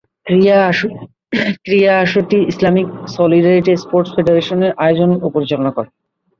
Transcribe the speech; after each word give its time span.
ক্রীড়া 1.65 1.93
আসরটি 2.01 2.37
Islamic 2.51 2.87
solidarity 3.15 3.73
sports 3.83 4.09
federation 4.15 4.59
আয়োজন 4.77 5.09
ও 5.21 5.27
পরিচালনা 5.35 5.71
করে। 5.75 5.89